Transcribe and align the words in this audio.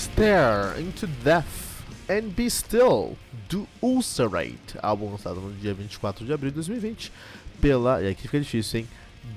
Stare 0.00 0.80
into 0.80 1.06
Death 1.22 1.84
and 2.08 2.30
Be 2.34 2.48
Still 2.48 3.18
do 3.50 3.68
Ulcerate, 3.82 4.78
álbum 4.80 5.10
lançado 5.10 5.38
no 5.42 5.52
dia 5.52 5.74
24 5.74 6.24
de 6.24 6.32
abril 6.32 6.50
de 6.50 6.54
2020 6.54 7.12
pela, 7.60 8.02
e 8.02 8.08
aqui 8.08 8.22
fica 8.22 8.40
difícil, 8.40 8.80
hein? 8.80 8.88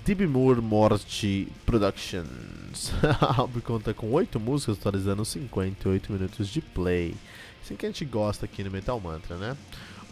Dibimur 0.06 0.62
Morte 0.62 1.50
Productions. 1.66 2.94
o 3.04 3.42
álbum 3.42 3.60
conta 3.60 3.94
com 3.94 4.10
8 4.14 4.40
músicas, 4.40 4.78
atualizando 4.78 5.26
58 5.26 6.14
minutos 6.14 6.48
de 6.48 6.62
play. 6.62 7.14
Assim 7.62 7.76
que 7.76 7.86
a 7.86 7.90
gente 7.90 8.06
gosta 8.06 8.46
aqui 8.46 8.64
no 8.64 8.72
Metal 8.72 8.98
Mantra, 9.02 9.36
né? 9.36 9.58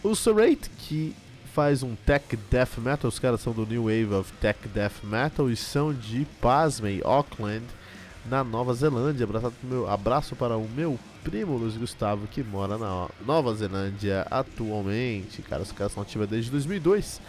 Ulcerate, 0.03 0.69
que 0.79 1.15
faz 1.53 1.81
um 1.81 1.95
tech 1.95 2.35
death 2.49 2.77
metal, 2.77 3.07
os 3.07 3.19
caras 3.19 3.39
são 3.39 3.53
do 3.53 3.65
New 3.65 3.83
Wave 3.83 4.15
of 4.15 4.33
Tech 4.33 4.59
Death 4.67 5.01
Metal 5.01 5.49
e 5.49 5.55
são 5.55 5.93
de, 5.93 6.27
pasmem, 6.41 6.99
Auckland, 7.05 7.63
na 8.25 8.43
Nova 8.43 8.73
Zelândia. 8.73 9.25
Abraço, 9.25 9.53
meu, 9.63 9.89
abraço 9.89 10.35
para 10.35 10.57
o 10.57 10.67
meu 10.67 10.99
primo 11.23 11.57
Luiz 11.57 11.75
Gustavo, 11.75 12.27
que 12.27 12.43
mora 12.43 12.77
na 12.77 13.07
Nova 13.25 13.53
Zelândia 13.53 14.25
atualmente. 14.29 15.41
Cara, 15.41 15.61
os 15.61 15.71
caras 15.71 15.93
são 15.93 16.03
ativos 16.03 16.27
desde 16.27 16.51
2002. 16.51 17.21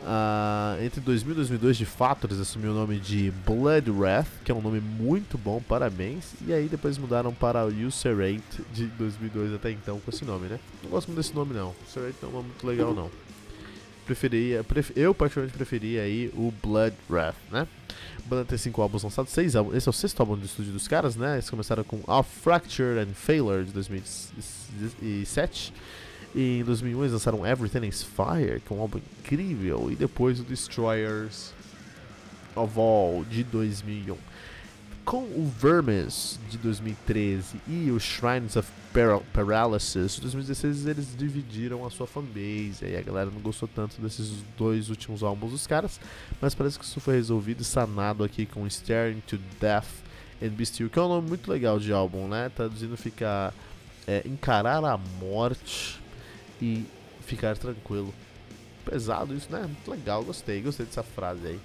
Uh, 0.00 0.82
entre 0.84 1.00
2000 1.00 1.32
e 1.32 1.36
2002, 1.36 1.76
de 1.76 1.84
fato, 1.84 2.26
eles 2.26 2.38
assumiram 2.38 2.72
o 2.72 2.76
nome 2.76 2.98
de 2.98 3.32
Blood 3.44 3.90
Wrath, 3.90 4.28
que 4.44 4.52
é 4.52 4.54
um 4.54 4.62
nome 4.62 4.80
muito 4.80 5.36
bom, 5.36 5.60
parabéns. 5.60 6.34
E 6.46 6.52
aí 6.52 6.68
depois 6.68 6.96
mudaram 6.96 7.34
para 7.34 7.66
o 7.66 7.86
Userate 7.86 8.62
de 8.72 8.86
2002 8.86 9.54
até 9.54 9.70
então 9.70 9.98
com 10.00 10.10
esse 10.10 10.24
nome, 10.24 10.48
né? 10.48 10.60
Não 10.82 10.90
gosto 10.90 11.08
muito 11.08 11.18
desse 11.18 11.34
nome 11.34 11.52
não. 11.52 11.74
Userate 11.88 12.16
não 12.22 12.30
é 12.30 12.42
muito 12.42 12.66
legal 12.66 12.94
não. 12.94 13.10
Preferia, 14.08 14.64
pref, 14.64 14.90
eu 14.96 15.14
particularmente 15.14 15.54
preferia 15.54 16.00
aí 16.00 16.32
o 16.34 16.50
Blood 16.62 16.96
Wrath, 17.10 17.36
né? 17.52 17.68
A 18.24 18.26
banda 18.26 18.46
tem 18.46 18.56
cinco 18.56 18.80
álbuns 18.80 19.02
lançados, 19.02 19.30
seis 19.30 19.54
álbuns. 19.54 19.76
Esse 19.76 19.86
é 19.86 19.90
o 19.90 19.92
sexto 19.92 20.18
álbum 20.20 20.34
de 20.34 20.46
estúdio 20.46 20.72
dos 20.72 20.88
caras, 20.88 21.14
né? 21.14 21.34
Eles 21.34 21.50
começaram 21.50 21.84
com 21.84 22.00
A 22.10 22.22
Fracture 22.22 23.00
and 23.00 23.12
Failure 23.12 23.66
de 23.66 23.72
2007. 23.72 25.74
E 26.34 26.60
em 26.60 26.64
2001 26.64 27.00
eles 27.02 27.12
lançaram 27.12 27.46
Everything 27.46 27.86
is 27.86 28.02
Fire, 28.02 28.60
que 28.60 28.72
é 28.72 28.76
um 28.76 28.80
álbum 28.80 28.98
incrível. 29.20 29.92
E 29.92 29.94
depois 29.94 30.40
o 30.40 30.42
Destroyers 30.42 31.52
of 32.56 32.80
All 32.80 33.26
de 33.28 33.44
2001 33.44 34.16
com 35.08 35.22
o 35.22 35.50
Vermes 35.58 36.38
de 36.50 36.58
2013 36.58 37.58
e 37.66 37.90
o 37.90 37.98
Shrines 37.98 38.56
of 38.56 38.70
Paralysis 39.32 40.16
de 40.16 40.20
2016 40.20 40.86
eles 40.86 41.16
dividiram 41.16 41.86
a 41.86 41.90
sua 41.90 42.06
fanbase. 42.06 42.84
E 42.84 42.94
a 42.94 43.00
galera 43.00 43.30
não 43.30 43.40
gostou 43.40 43.66
tanto 43.74 43.98
desses 44.02 44.44
dois 44.54 44.90
últimos 44.90 45.22
álbuns 45.22 45.52
dos 45.52 45.66
caras 45.66 45.98
mas 46.42 46.54
parece 46.54 46.78
que 46.78 46.84
isso 46.84 47.00
foi 47.00 47.14
resolvido 47.14 47.62
e 47.62 47.64
sanado 47.64 48.22
aqui 48.22 48.44
com 48.44 48.66
Staring 48.66 49.22
to 49.26 49.38
Death 49.58 49.88
and 50.42 50.50
Be 50.50 50.66
Still 50.66 50.90
que 50.90 50.98
é 50.98 51.02
um 51.02 51.08
nome 51.08 51.26
muito 51.26 51.50
legal 51.50 51.78
de 51.78 51.90
álbum 51.90 52.28
né? 52.28 52.50
Traduzindo 52.54 52.94
fica 52.94 53.54
é, 54.06 54.22
encarar 54.26 54.84
a 54.84 54.98
morte 54.98 55.98
e 56.60 56.84
ficar 57.22 57.56
tranquilo. 57.56 58.12
Pesado 58.84 59.34
isso 59.34 59.50
né? 59.50 59.60
Muito 59.62 59.90
legal 59.90 60.22
gostei 60.22 60.60
gostei 60.60 60.84
dessa 60.84 61.02
frase 61.02 61.46
aí. 61.46 61.60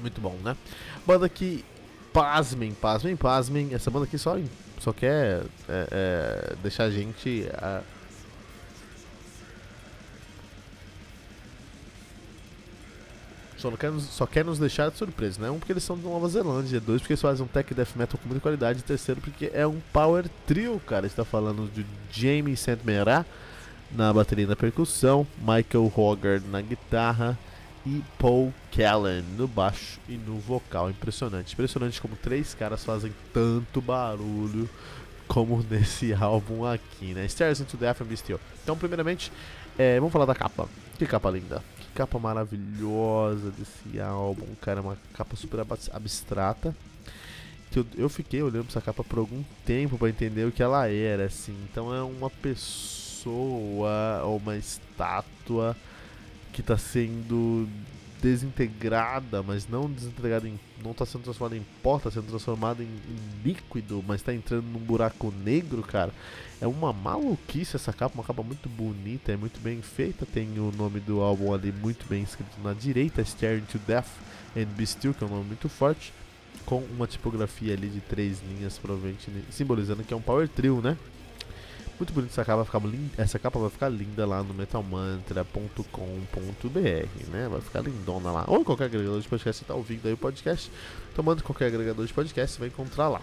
Muito 0.00 0.20
bom 0.20 0.36
né? 0.44 0.56
Banda 1.04 1.28
que 1.28 1.64
pasmem, 2.18 2.72
pasmem, 2.72 3.16
pasmem. 3.16 3.68
Essa 3.72 3.90
banda 3.90 4.06
aqui 4.06 4.18
só, 4.18 4.36
só 4.80 4.92
quer 4.92 5.42
é, 5.68 5.88
é, 5.90 6.56
deixar 6.60 6.84
a 6.84 6.90
gente. 6.90 7.48
A... 7.54 7.80
Só, 13.56 13.70
quer 13.72 13.90
nos, 13.90 14.04
só 14.04 14.26
quer 14.26 14.44
nos 14.44 14.58
deixar 14.58 14.90
de 14.90 14.96
surpresa, 14.96 15.40
né? 15.40 15.50
Um, 15.50 15.58
porque 15.58 15.72
eles 15.72 15.84
são 15.84 15.96
de 15.96 16.02
Nova 16.02 16.28
Zelândia. 16.28 16.80
Dois, 16.80 17.00
porque 17.00 17.12
eles 17.12 17.22
fazem 17.22 17.44
um 17.44 17.48
tech 17.48 17.72
death 17.72 17.94
metal 17.94 18.18
com 18.20 18.28
muita 18.28 18.40
qualidade. 18.40 18.80
E 18.80 18.82
terceiro, 18.82 19.20
porque 19.20 19.50
é 19.54 19.66
um 19.66 19.80
power 19.92 20.28
trio, 20.46 20.80
cara. 20.86 21.06
está 21.06 21.24
falando 21.24 21.70
de 21.72 21.86
Jamie 22.10 22.56
Santmera 22.56 23.24
na 23.92 24.12
bateria 24.12 24.44
e 24.44 24.48
na 24.48 24.56
percussão, 24.56 25.26
Michael 25.38 25.92
Hogarth 25.96 26.44
na 26.50 26.60
guitarra 26.60 27.38
e 27.88 28.04
Paul 28.18 28.52
Callan 28.70 29.22
no 29.38 29.48
baixo 29.48 29.98
e 30.06 30.12
no 30.12 30.38
vocal. 30.38 30.90
Impressionante. 30.90 31.54
Impressionante 31.54 32.02
como 32.02 32.14
três 32.16 32.52
caras 32.52 32.84
fazem 32.84 33.14
tanto 33.32 33.80
barulho 33.80 34.68
como 35.26 35.64
nesse 35.70 36.12
álbum 36.12 36.66
aqui, 36.66 37.14
né? 37.14 37.26
Stairs 37.26 37.60
into 37.60 37.78
Death 37.78 38.02
and 38.02 38.14
Still. 38.14 38.38
Então, 38.62 38.76
primeiramente, 38.76 39.32
é, 39.78 39.98
vamos 39.98 40.12
falar 40.12 40.26
da 40.26 40.34
capa. 40.34 40.68
Que 40.98 41.06
capa 41.06 41.30
linda. 41.30 41.64
Que 41.78 41.86
capa 41.94 42.18
maravilhosa 42.18 43.50
desse 43.52 43.98
álbum, 43.98 44.54
cara. 44.60 44.82
Uma 44.82 44.98
capa 45.14 45.34
super 45.34 45.60
abstrata. 45.90 46.76
Que 47.70 47.78
eu, 47.78 47.86
eu 47.96 48.08
fiquei 48.10 48.42
olhando 48.42 48.64
pra 48.64 48.72
essa 48.72 48.82
capa 48.82 49.02
por 49.02 49.18
algum 49.18 49.42
tempo 49.64 49.96
para 49.96 50.10
entender 50.10 50.44
o 50.44 50.52
que 50.52 50.62
ela 50.62 50.86
era, 50.90 51.24
assim. 51.24 51.56
Então 51.70 51.94
é 51.94 52.02
uma 52.02 52.28
pessoa 52.28 54.20
ou 54.24 54.36
uma 54.36 54.56
estátua 54.58 55.74
que 56.58 56.62
está 56.62 56.76
sendo 56.76 57.68
desintegrada, 58.20 59.44
mas 59.44 59.68
não 59.68 59.88
desintegrada 59.88 60.48
em. 60.48 60.58
não 60.82 60.90
está 60.90 61.06
sendo 61.06 61.22
transformada 61.22 61.56
em 61.56 61.64
pó, 61.80 61.98
está 61.98 62.10
sendo 62.10 62.26
transformada 62.26 62.82
em, 62.82 62.86
em, 62.86 63.44
líquido, 63.44 64.02
mas 64.04 64.20
está 64.20 64.34
entrando 64.34 64.64
num 64.64 64.80
buraco 64.80 65.32
negro, 65.44 65.84
cara. 65.84 66.12
É 66.60 66.66
uma 66.66 66.92
maluquice 66.92 67.76
essa 67.76 67.92
capa, 67.92 68.16
uma 68.16 68.24
capa 68.24 68.42
muito 68.42 68.68
bonita, 68.68 69.30
é 69.30 69.36
muito 69.36 69.60
bem 69.60 69.80
feita. 69.82 70.26
Tem 70.26 70.58
o 70.58 70.72
nome 70.76 70.98
do 70.98 71.20
álbum 71.20 71.54
ali 71.54 71.70
muito 71.70 72.04
bem 72.08 72.24
escrito 72.24 72.60
na 72.60 72.72
direita, 72.72 73.22
Staring 73.22 73.60
to 73.60 73.78
Death 73.86 74.08
and 74.56 74.66
Be 74.76 74.84
Still, 74.84 75.14
que 75.14 75.22
é 75.22 75.28
um 75.28 75.30
nome 75.30 75.44
muito 75.44 75.68
forte, 75.68 76.12
com 76.66 76.78
uma 76.78 77.06
tipografia 77.06 77.72
ali 77.72 77.88
de 77.88 78.00
três 78.00 78.42
linhas, 78.42 78.76
provavelmente 78.78 79.30
simbolizando 79.52 80.02
que 80.02 80.12
é 80.12 80.16
um 80.16 80.20
power 80.20 80.48
trio, 80.48 80.80
né? 80.80 80.98
Muito 81.98 82.12
bonito 82.12 82.30
essa 82.30 82.44
capa, 82.44 82.58
vai 82.58 82.64
ficar 82.64 82.78
linda, 82.78 83.10
essa 83.16 83.38
capa 83.40 83.58
vai 83.58 83.70
ficar 83.70 83.88
linda 83.88 84.24
lá 84.24 84.40
no 84.40 84.54
metalmantra.com.br, 84.54 87.30
né? 87.32 87.48
Vai 87.50 87.60
ficar 87.60 87.80
lindona 87.80 88.30
lá. 88.30 88.44
Ou 88.46 88.60
em 88.60 88.64
qualquer 88.64 88.84
agregador 88.84 89.20
de 89.20 89.26
podcast, 89.26 89.60
você 89.60 89.66
tá 89.66 89.74
ouvindo 89.74 90.06
aí 90.06 90.12
o 90.12 90.16
podcast, 90.16 90.70
tomando 91.16 91.42
qualquer 91.42 91.66
agregador 91.66 92.06
de 92.06 92.14
podcast, 92.14 92.54
você 92.54 92.60
vai 92.60 92.68
encontrar 92.68 93.08
lá. 93.08 93.20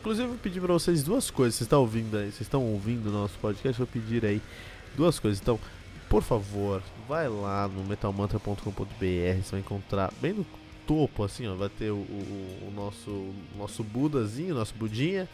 Inclusive, 0.00 0.24
eu 0.24 0.30
vou 0.30 0.38
pedir 0.38 0.60
pra 0.60 0.72
vocês 0.72 1.04
duas 1.04 1.30
coisas. 1.30 1.54
Vocês 1.54 1.66
estão 1.66 1.80
ouvindo 1.80 2.16
aí, 2.16 2.24
vocês 2.24 2.40
estão 2.40 2.60
ouvindo 2.60 3.06
o 3.06 3.12
nosso 3.12 3.38
podcast, 3.38 3.80
eu 3.80 3.86
vou 3.86 4.02
pedir 4.02 4.26
aí 4.26 4.42
duas 4.96 5.20
coisas. 5.20 5.40
Então, 5.40 5.56
por 6.10 6.24
favor, 6.24 6.82
vai 7.08 7.28
lá 7.28 7.68
no 7.68 7.84
metalmantra.com.br, 7.84 8.64
você 8.66 9.50
vai 9.52 9.60
encontrar 9.60 10.12
bem 10.20 10.32
no 10.32 10.44
topo, 10.88 11.22
assim, 11.22 11.46
ó, 11.46 11.54
vai 11.54 11.68
ter 11.68 11.90
o, 11.90 11.94
o, 11.94 12.68
o 12.68 12.72
nosso, 12.74 13.32
nosso 13.56 13.84
Budazinho, 13.84 14.56
nosso 14.56 14.74
Budinha 14.74 15.28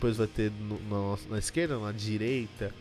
depois 0.00 0.16
vai 0.16 0.26
ter 0.26 0.50
no, 0.50 1.18
na, 1.28 1.38
esquerda, 1.38 1.78
na 1.78 1.92
direita. 1.92 2.74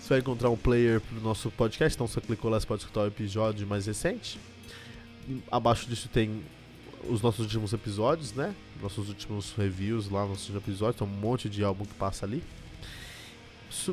Você 0.00 0.08
vai 0.08 0.18
encontrar 0.20 0.48
um 0.48 0.56
player 0.56 1.02
pro 1.02 1.20
nosso 1.20 1.50
podcast, 1.50 1.94
então 1.94 2.06
você 2.06 2.18
clicou 2.18 2.50
lá, 2.50 2.58
você 2.58 2.66
pode 2.66 2.80
escutar 2.80 3.02
o 3.02 3.06
episódio 3.06 3.66
mais 3.66 3.84
recente. 3.84 4.40
Abaixo 5.52 5.86
disso 5.86 6.08
tem 6.08 6.42
os 7.10 7.20
nossos 7.20 7.40
últimos 7.40 7.74
episódios, 7.74 8.32
né? 8.32 8.54
Nossos 8.80 9.10
últimos 9.10 9.52
reviews 9.52 10.08
lá, 10.08 10.24
nossos 10.24 10.56
episódios, 10.56 10.96
tem 10.96 11.06
um 11.06 11.20
monte 11.20 11.50
de 11.50 11.62
álbum 11.62 11.84
que 11.84 11.92
passa 11.92 12.24
ali. 12.24 12.42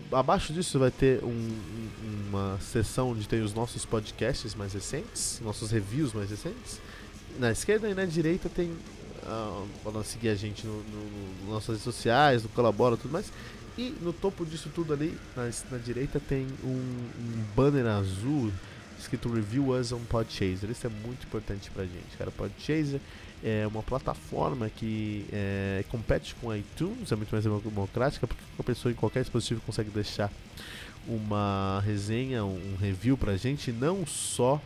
abaixo 0.10 0.54
disso 0.54 0.80
vai 0.80 0.89
ter 0.89 1.21
um, 1.21 1.51
uma 2.30 2.57
seção 2.62 3.10
onde 3.10 3.28
tem 3.28 3.42
os 3.42 3.54
nossos 3.54 3.86
podcasts 3.86 4.56
mais 4.56 4.71
recentes, 4.71 5.42
nossos 5.44 5.69
reviews 5.69 6.13
mais 6.13 6.30
recentes. 6.30 6.80
Na 7.38 7.51
esquerda 7.51 7.89
e 7.89 7.94
na 7.94 8.06
direita 8.06 8.48
tem 8.48 8.74
uh, 9.25 9.68
para 9.83 10.04
seguir 10.04 10.30
a 10.30 10.36
gente 10.36 10.66
no, 10.66 10.74
no, 10.83 11.45
no, 11.45 11.51
nossas 11.51 11.69
redes 11.69 11.83
sociais, 11.83 12.44
no 12.44 12.50
Colabora 12.50 12.98
tudo 12.98 13.12
mais. 13.12 13.31
E 13.77 13.94
no 14.01 14.13
topo 14.13 14.45
disso 14.45 14.69
tudo 14.74 14.94
ali, 14.94 15.18
na, 15.36 15.50
na 15.72 15.77
direita, 15.77 16.19
tem 16.19 16.48
um, 16.63 16.69
um, 16.69 17.44
banner 17.56 17.86
azul 17.88 18.51
escrito 18.98 19.31
Review 19.31 19.72
Us 19.72 19.92
on 19.92 20.00
Podchaser. 20.06 20.69
Isso 20.69 20.88
é 20.88 20.89
muito 20.89 21.25
importante 21.25 21.69
pra 21.72 21.83
gente, 21.83 22.18
cara. 22.18 22.31
Podchaser 22.31 23.01
é 23.44 23.68
uma 23.68 23.83
plataforma 23.83 24.69
que 24.69 25.25
é, 25.31 25.83
compete 25.89 26.33
com 26.36 26.56
iTunes, 26.56 27.12
é 27.12 27.16
muito 27.16 27.31
mais 27.31 27.44
democrática, 27.44 28.25
porque 28.25 28.42
qualquer 28.56 28.74
pessoa 28.74 28.92
em 28.92 28.95
qualquer 28.95 29.21
dispositivo 29.21 29.62
consegue 29.66 29.89
deixar 29.89 30.31
uma 31.07 31.83
resenha, 31.86 32.44
um 32.45 32.78
review 32.80 33.18
pra 33.18 33.36
gente, 33.36 33.71
não 33.71 34.06
só 34.06 34.62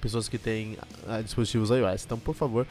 pessoas 0.00 0.28
que 0.28 0.36
têm 0.36 0.76
ah, 1.06 1.22
dispositivos 1.22 1.70
iOS. 1.70 2.04
Então, 2.04 2.18
por 2.18 2.34
favor, 2.34 2.66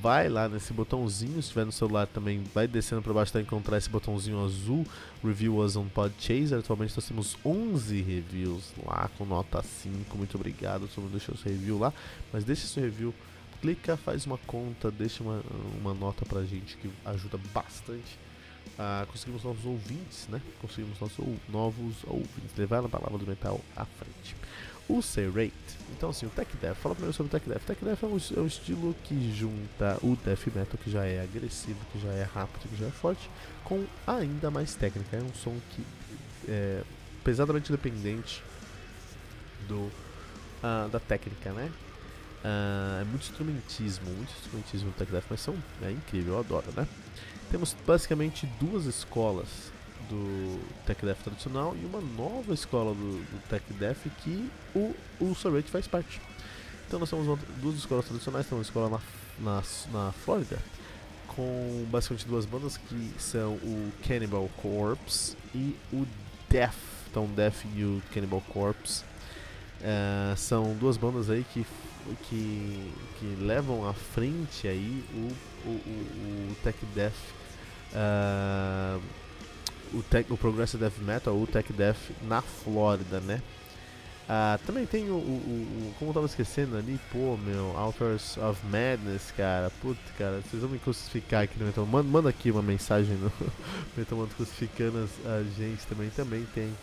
vai 0.00 0.28
lá 0.28 0.48
nesse 0.48 0.72
botãozinho, 0.72 1.42
se 1.42 1.48
tiver 1.48 1.64
no 1.64 1.72
celular 1.72 2.06
também, 2.06 2.42
vai 2.54 2.66
descendo 2.66 3.02
para 3.02 3.12
baixo 3.12 3.32
para 3.32 3.40
encontrar 3.40 3.78
esse 3.78 3.88
botãozinho 3.88 4.44
azul, 4.44 4.86
Review 5.24 5.58
Us 5.58 5.76
on 5.76 5.88
Podchaser. 5.88 6.58
Atualmente 6.58 6.94
nós 6.94 7.06
temos 7.06 7.36
11 7.44 8.02
reviews 8.02 8.72
lá 8.84 9.10
com 9.16 9.24
nota 9.24 9.62
5. 9.62 10.16
Muito 10.16 10.34
obrigado, 10.36 10.88
todo 10.88 11.04
mundo 11.04 11.12
deixou 11.12 11.36
seu 11.36 11.50
review 11.50 11.78
lá, 11.78 11.92
mas 12.32 12.44
deixa 12.44 12.66
seu 12.66 12.82
review, 12.82 13.14
clica, 13.60 13.96
faz 13.96 14.26
uma 14.26 14.38
conta, 14.38 14.90
deixa 14.90 15.22
uma, 15.22 15.42
uma 15.80 15.94
nota 15.94 16.24
pra 16.24 16.42
gente 16.44 16.76
que 16.76 16.90
ajuda 17.04 17.38
bastante. 17.52 18.18
Uh, 18.74 19.06
conseguimos 19.06 19.42
novos 19.42 19.64
ouvintes, 19.64 20.28
né? 20.28 20.42
Conseguimos 20.60 21.00
nossos 21.00 21.24
novos 21.48 21.94
ouvintes, 22.04 22.54
levar 22.58 22.84
a 22.84 22.88
palavra 22.88 23.16
do 23.16 23.26
metal 23.26 23.60
à 23.74 23.84
frente. 23.84 24.36
O 24.88 25.02
C-Rate, 25.02 25.52
então 25.96 26.10
assim, 26.10 26.26
o 26.26 26.30
Tech 26.30 26.48
Death, 26.58 26.76
fala 26.76 26.94
pra 26.94 27.06
mim 27.06 27.12
sobre 27.12 27.28
o 27.34 27.40
Tech 27.40 27.48
Death. 27.48 27.62
Tech 27.62 27.84
Death 27.84 28.02
é 28.02 28.06
um, 28.06 28.18
é 28.36 28.40
um, 28.40 28.46
estilo 28.46 28.94
que 29.02 29.34
junta 29.34 29.98
o 30.02 30.16
Death 30.24 30.46
Metal, 30.54 30.78
que 30.82 30.90
já 30.90 31.04
é 31.04 31.22
agressivo, 31.22 31.78
que 31.92 31.98
já 31.98 32.10
é 32.10 32.22
rápido, 32.22 32.68
que 32.68 32.76
já 32.76 32.86
é 32.86 32.90
forte, 32.90 33.28
com 33.64 33.84
ainda 34.06 34.50
mais 34.50 34.74
técnica. 34.76 35.16
É 35.16 35.20
um 35.20 35.34
som 35.34 35.56
que 35.70 35.82
é 36.48 36.82
pesadamente 37.24 37.72
dependente 37.72 38.42
do, 39.66 39.90
uh, 40.62 40.88
da 40.90 41.00
técnica, 41.00 41.52
né? 41.52 41.72
Uh, 42.44 43.02
é 43.02 43.04
muito 43.04 43.22
instrumentismo, 43.22 44.08
muito 44.10 44.30
instrumentismo 44.30 44.88
no 44.88 44.94
Tech 44.94 45.10
Death, 45.10 45.24
mas 45.28 45.40
são, 45.40 45.56
é 45.82 45.90
incrível, 45.90 46.34
eu 46.34 46.38
adoro, 46.38 46.66
né? 46.76 46.86
Temos 47.50 47.74
basicamente 47.84 48.46
duas 48.60 48.86
escolas 48.86 49.72
do 50.08 50.60
Tech 50.86 51.04
Death 51.04 51.18
tradicional 51.22 51.76
e 51.80 51.84
uma 51.84 52.00
nova 52.00 52.54
escola 52.54 52.94
do, 52.94 53.18
do 53.24 53.48
Tech 53.48 53.64
Death 53.74 54.06
que 54.22 54.50
o, 54.74 54.94
o 55.20 55.34
faz 55.64 55.86
parte. 55.86 56.20
Então 56.86 57.00
nós 57.00 57.10
temos 57.10 57.38
duas 57.60 57.76
escolas 57.76 58.04
tradicionais, 58.04 58.46
temos 58.46 58.68
uma 58.68 58.70
escola 58.70 59.00
na, 59.40 59.52
na, 59.52 59.62
na 59.92 60.12
Flórida 60.12 60.58
com 61.28 61.84
basicamente 61.90 62.26
duas 62.26 62.46
bandas 62.46 62.76
que 62.76 63.12
são 63.18 63.54
o 63.54 63.92
Cannibal 64.06 64.48
Corpse 64.56 65.36
e 65.54 65.76
o 65.92 66.06
Death. 66.48 66.74
Então 67.10 67.26
Death 67.26 67.64
e 67.74 67.84
o 67.84 68.02
Cannibal 68.12 68.40
Corpse 68.48 69.04
uh, 69.80 70.36
são 70.36 70.74
duas 70.74 70.96
bandas 70.96 71.28
aí 71.28 71.44
que, 71.52 71.66
que, 72.28 72.92
que 73.18 73.36
levam 73.40 73.88
à 73.88 73.92
frente 73.92 74.66
aí 74.66 75.04
o, 75.14 75.68
o, 75.68 75.70
o, 75.70 76.50
o 76.50 76.56
Tech 76.62 76.78
Death 76.94 77.12
uh, 77.92 79.00
o, 79.94 80.02
tech, 80.02 80.32
o 80.32 80.36
Progressive 80.36 80.82
Death 80.82 80.98
Metal, 80.98 81.34
o 81.34 81.46
Tech 81.46 81.72
Death 81.72 82.10
na 82.22 82.42
Flórida, 82.42 83.20
né? 83.20 83.42
Uh, 84.26 84.58
também 84.66 84.84
tem 84.84 85.08
o, 85.08 85.14
o, 85.14 85.16
o, 85.16 85.94
Como 86.00 86.10
eu 86.10 86.14
tava 86.14 86.26
esquecendo 86.26 86.76
ali, 86.76 86.98
pô, 87.12 87.36
meu, 87.36 87.76
Authors 87.76 88.36
of 88.38 88.60
Madness, 88.66 89.30
cara. 89.36 89.70
Putz, 89.80 90.00
cara, 90.18 90.40
vocês 90.40 90.60
vão 90.60 90.70
me 90.70 90.80
crucificar 90.80 91.44
aqui 91.44 91.56
no 91.60 91.66
Metal. 91.66 91.86
Manda, 91.86 92.08
manda 92.08 92.28
aqui 92.28 92.50
uma 92.50 92.62
mensagem 92.62 93.16
no 93.16 93.30
Metal 93.96 94.18
Mano 94.18 94.30
crucificando 94.36 95.08
a 95.24 95.42
gente 95.56 95.86
também. 95.86 96.10
Também 96.10 96.44
tem 96.52 96.74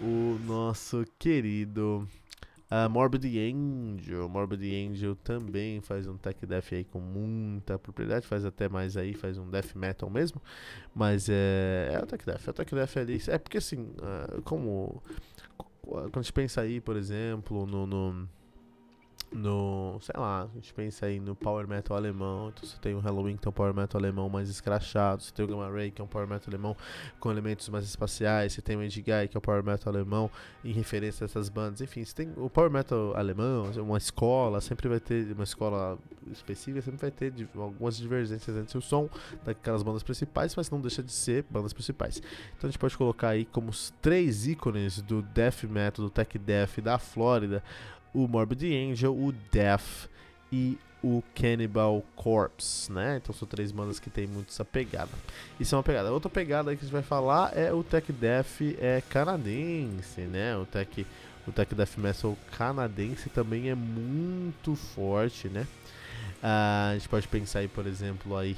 o 0.00 0.40
nosso 0.46 1.04
querido 1.18 2.08
Uh, 2.70 2.88
Morbid 2.88 3.24
Angel, 3.36 4.28
Morbid 4.28 4.62
Angel 4.62 5.16
também 5.16 5.80
faz 5.80 6.06
um 6.06 6.16
tech 6.16 6.46
death 6.46 6.72
aí 6.72 6.84
com 6.84 7.00
muita 7.00 7.76
propriedade, 7.76 8.26
faz 8.26 8.44
até 8.44 8.68
mais 8.68 8.96
aí, 8.96 9.12
faz 9.12 9.36
um 9.38 9.50
death 9.50 9.74
metal 9.74 10.08
mesmo, 10.08 10.40
mas 10.94 11.28
é, 11.28 11.90
é 11.92 11.98
o 11.98 12.06
tech 12.06 12.24
death, 12.24 12.46
é 12.46 12.50
o 12.50 12.54
tech 12.54 12.72
death 12.72 12.96
ali, 12.96 13.20
é 13.26 13.38
porque 13.38 13.58
assim, 13.58 13.92
uh, 13.98 14.40
como 14.42 15.02
quando 15.82 16.18
a 16.18 16.22
gente 16.22 16.32
pensa 16.32 16.60
aí, 16.60 16.80
por 16.80 16.96
exemplo, 16.96 17.66
no, 17.66 17.86
no 17.86 18.28
no, 19.32 19.98
sei 20.00 20.14
lá, 20.18 20.42
a 20.42 20.54
gente 20.54 20.72
pensa 20.74 21.06
aí 21.06 21.20
no 21.20 21.36
power 21.36 21.68
metal 21.68 21.96
alemão, 21.96 22.48
então 22.48 22.68
você 22.68 22.76
tem 22.78 22.94
o 22.94 22.98
Halloween 22.98 23.36
que 23.36 23.46
é 23.46 23.50
um 23.50 23.52
power 23.52 23.72
metal 23.72 24.00
alemão 24.00 24.28
mais 24.28 24.48
escrachado, 24.48 25.22
você 25.22 25.32
tem 25.32 25.44
o 25.44 25.48
Gamma 25.48 25.70
Ray 25.70 25.90
que 25.90 26.00
é 26.00 26.04
um 26.04 26.08
power 26.08 26.26
metal 26.26 26.48
alemão 26.48 26.76
com 27.20 27.30
elementos 27.30 27.68
mais 27.68 27.84
espaciais, 27.84 28.52
você 28.52 28.62
tem 28.62 28.76
o 28.76 28.82
Edguy 28.82 29.28
que 29.28 29.36
é 29.36 29.38
o 29.38 29.40
power 29.40 29.62
metal 29.62 29.92
alemão 29.92 30.30
em 30.64 30.72
referência 30.72 31.24
a 31.24 31.26
essas 31.26 31.48
bandas, 31.48 31.80
enfim, 31.80 32.04
você 32.04 32.14
tem 32.14 32.32
o 32.36 32.50
power 32.50 32.70
metal 32.70 33.16
alemão, 33.16 33.70
uma 33.76 33.98
escola, 33.98 34.60
sempre 34.60 34.88
vai 34.88 34.98
ter 34.98 35.32
uma 35.32 35.44
escola 35.44 35.96
específica, 36.32 36.82
sempre 36.82 37.00
vai 37.00 37.10
ter 37.10 37.32
algumas 37.54 37.96
divergências 37.96 38.56
entre 38.56 38.76
o 38.76 38.82
som 38.82 39.08
daquelas 39.44 39.82
bandas 39.82 40.02
principais, 40.02 40.56
mas 40.56 40.70
não 40.70 40.80
deixa 40.80 41.02
de 41.02 41.12
ser 41.12 41.44
bandas 41.48 41.72
principais. 41.72 42.20
Então 42.56 42.68
a 42.68 42.70
gente 42.70 42.78
pode 42.78 42.96
colocar 42.96 43.28
aí 43.28 43.44
como 43.44 43.70
os 43.70 43.92
três 44.02 44.46
ícones 44.46 45.00
do 45.00 45.22
death 45.22 45.64
metal, 45.64 46.04
do 46.04 46.10
tech 46.10 46.36
death 46.38 46.80
da 46.80 46.98
Flórida, 46.98 47.62
o 48.12 48.26
Morbid 48.26 48.64
Angel, 48.64 49.12
o 49.12 49.32
Death 49.52 50.08
e 50.52 50.78
o 51.02 51.22
Cannibal 51.34 52.04
Corpse, 52.14 52.92
né? 52.92 53.18
Então 53.22 53.34
são 53.34 53.48
três 53.48 53.72
bandas 53.72 53.98
que 53.98 54.10
tem 54.10 54.26
muito 54.26 54.50
essa 54.50 54.64
pegada. 54.64 55.10
Isso 55.58 55.74
é 55.74 55.78
uma 55.78 55.84
pegada. 55.84 56.12
Outra 56.12 56.30
pegada 56.30 56.74
que 56.74 56.80
a 56.80 56.84
gente 56.84 56.92
vai 56.92 57.02
falar 57.02 57.56
é 57.56 57.72
o 57.72 57.82
Tech 57.82 58.12
Death 58.12 58.60
é 58.78 59.02
canadense, 59.08 60.22
né? 60.22 60.56
O 60.56 60.66
Tech, 60.66 61.06
o 61.46 61.52
Tech 61.52 61.74
Death 61.74 61.96
Metal 61.96 62.36
canadense 62.56 63.30
também 63.30 63.70
é 63.70 63.74
muito 63.74 64.74
forte, 64.74 65.48
né? 65.48 65.66
Uh, 66.42 66.90
a 66.90 66.94
gente 66.94 67.08
pode 67.08 67.28
pensar 67.28 67.60
aí, 67.60 67.68
por 67.68 67.86
exemplo, 67.86 68.36
aí 68.36 68.56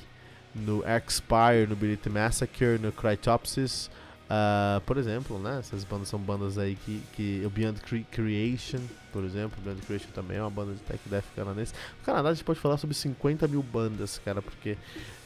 no 0.55 0.83
Expire, 0.85 1.67
no 1.69 1.77
Beat 1.77 2.07
Massacre, 2.07 2.79
no 2.79 2.93
Cryptopsis, 2.93 3.91
Uh, 4.33 4.81
por 4.87 4.97
exemplo, 4.97 5.39
né? 5.39 5.59
Essas 5.59 5.85
bandas 5.85 6.09
são 6.09 6.19
bandas 6.19 6.57
aí 6.57 6.75
que, 6.75 7.03
que 7.15 7.43
o 7.45 7.51
Beyond 7.51 7.83
Cre 7.83 8.07
Creation, 8.11 8.81
por 9.13 9.25
exemplo, 9.25 9.61
Beyond 9.63 9.83
Creation 9.83 10.09
também 10.15 10.39
é 10.39 10.41
uma 10.41 10.49
banda 10.49 10.73
de 10.73 10.81
tech 10.81 10.99
death 11.07 11.27
canadense. 11.37 11.75
No 11.99 12.07
Canadá 12.07 12.31
a 12.31 12.33
gente 12.33 12.43
pode 12.43 12.59
falar 12.59 12.79
sobre 12.79 12.97
50 12.97 13.47
mil 13.47 13.63
bandas, 13.63 14.19
cara, 14.25 14.41
porque 14.41 14.79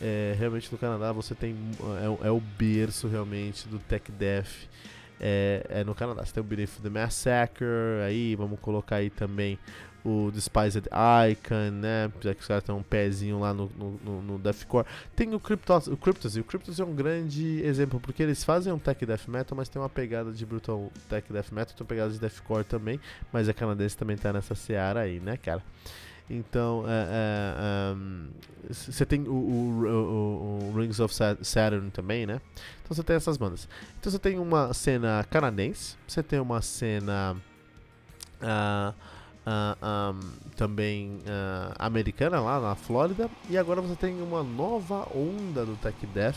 é, 0.03 0.35
realmente 0.37 0.73
no 0.73 0.77
Canadá 0.77 1.13
você 1.13 1.37
tem 1.37 1.55
é, 2.01 2.27
é, 2.27 2.31
o 2.33 2.41
berço 2.41 3.07
realmente 3.07 3.69
do 3.69 3.79
tech 3.79 4.11
death. 4.11 4.51
É, 5.21 5.65
é 5.71 5.85
no 5.85 5.95
Canadá. 5.95 6.25
Você 6.25 6.35
tem 6.35 6.43
o 6.43 6.45
Beneath 6.45 6.81
the 6.83 6.91
Massacre, 6.91 7.65
aí 8.05 8.35
vamos 8.35 8.59
colocar 8.59 8.97
aí 8.97 9.09
também 9.09 9.57
o 10.07 10.31
Despised 10.31 10.87
Icon, 10.87 11.71
né? 11.73 12.13
Já 12.21 12.33
que 12.33 12.41
os 12.41 12.47
caras 12.47 12.63
têm 12.63 12.75
um 12.75 12.83
pezinho 12.83 13.41
lá 13.41 13.53
no, 13.53 13.69
no, 13.77 14.23
no 14.23 14.39
Deathcore. 14.39 14.87
Tem 15.17 15.35
o 15.35 15.41
Cryptos, 15.41 15.89
o 15.89 15.97
Cryptos, 15.97 16.37
e 16.37 16.41
o 16.41 16.45
Cryptos 16.45 16.79
é 16.79 16.85
um 16.85 16.95
grande 16.95 17.61
exemplo, 17.65 17.99
porque 17.99 18.23
eles 18.23 18.45
fazem 18.45 18.73
um 18.73 18.79
tech 18.79 19.05
death 19.05 19.27
metal, 19.27 19.57
mas 19.57 19.69
tem 19.69 19.83
uma 19.83 19.89
pegada 19.89 20.31
de 20.33 20.47
brutal 20.47 20.93
tech 21.09 21.33
death 21.33 21.51
metal, 21.51 21.75
tem 21.75 21.85
uma 21.85 21.89
pegada 21.89 22.13
de 22.13 22.21
deathcore 22.21 22.65
também, 22.65 23.01
mas 23.33 23.49
a 23.49 23.55
canadense 23.55 23.97
também 23.97 24.17
tá 24.17 24.33
nessa 24.33 24.55
seara 24.55 25.01
aí, 25.01 25.19
né, 25.19 25.37
cara? 25.37 25.63
Então, 26.29 26.83
você 28.69 29.03
é, 29.03 29.05
é, 29.05 29.05
um, 29.05 29.07
tem 29.07 29.23
o, 29.23 29.33
o, 29.33 29.87
o, 29.87 30.73
o, 30.73 30.81
Rings 30.81 31.01
of 31.01 31.15
Saturn 31.43 31.91
também, 31.91 32.27
né? 32.27 32.41
Então 32.83 32.95
você 32.95 33.03
tem 33.03 33.17
essas 33.17 33.37
bandas. 33.37 33.69
Então 33.99 34.11
você 34.11 34.19
tem 34.19 34.39
uma 34.39 34.73
cena 34.75 35.25
canadense, 35.31 35.97
você 36.07 36.23
tem 36.23 36.41
uma 36.41 36.61
cena. 36.63 37.37
Uh, 38.41 39.16
uh, 39.47 40.15
um, 40.15 40.21
também 40.57 41.21
uh, 41.21 41.75
americana 41.79 42.41
lá 42.41 42.61
na 42.61 42.75
Flórida. 42.75 43.31
E 43.49 43.57
agora 43.57 43.81
você 43.81 43.95
tem 43.97 44.21
uma 44.21 44.43
nova 44.43 45.09
onda 45.15 45.65
do 45.65 45.77
Tech 45.77 46.07
Death 46.07 46.37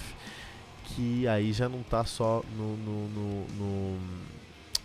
que 0.96 1.28
aí 1.28 1.51
já 1.54 1.70
não 1.70 1.82
está 1.82 2.04
só 2.04 2.44
no, 2.58 2.75
no, 2.78 3.08
no, 3.10 3.48
no 3.58 4.00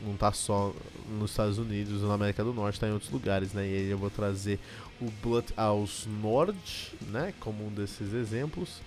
não 0.01 0.17
tá 0.17 0.33
só 0.33 0.75
nos 1.09 1.31
Estados 1.31 1.59
Unidos 1.59 2.03
ou 2.03 2.09
na 2.09 2.15
América 2.15 2.45
do 2.45 2.53
Norte, 2.53 2.75
está 2.75 2.89
em 2.89 2.93
outros 2.93 3.11
lugares, 3.11 3.53
né? 3.53 3.67
E 3.67 3.75
aí 3.75 3.91
eu 3.91 3.97
vou 3.97 4.11
trazer 4.11 4.59
o 5.01 5.11
Bloodhouse 5.23 6.09
Nord, 6.09 6.59
né? 7.09 7.33
Como 7.41 7.67
um 7.67 7.71
desses 7.71 8.13
exemplos. 8.13 8.81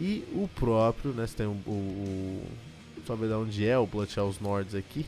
E 0.00 0.24
o 0.32 0.48
próprio, 0.54 1.12
né? 1.12 1.26
Você 1.26 1.36
tem 1.36 1.46
o. 1.46 1.50
o, 1.66 1.72
o 1.72 2.46
só 3.06 3.16
ver 3.16 3.28
de 3.28 3.34
onde 3.34 3.66
é 3.66 3.76
o 3.76 3.86
Bloodhouse 3.86 4.40
Nord 4.40 4.76
aqui. 4.76 5.06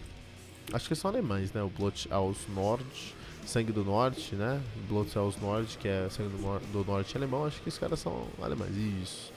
Acho 0.72 0.88
que 0.88 0.94
são 0.94 1.10
alemães, 1.10 1.52
né? 1.52 1.62
O 1.62 1.68
Bloodhouse 1.68 2.40
Nord. 2.54 3.14
Sangue 3.46 3.72
do 3.72 3.84
Norte, 3.84 4.34
né? 4.34 4.60
Blood 4.88 5.10
Cells 5.10 5.38
Norte, 5.40 5.78
que 5.78 5.88
é 5.88 6.08
Sangue 6.10 6.30
do, 6.30 6.72
do 6.72 6.84
Norte 6.84 7.16
alemão. 7.16 7.44
Acho 7.44 7.60
que 7.60 7.68
os 7.68 7.78
caras 7.78 8.00
são 8.00 8.26
alemães. 8.42 8.74
Isso. 8.76 9.32